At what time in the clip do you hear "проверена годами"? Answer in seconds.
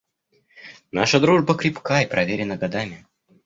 2.09-3.05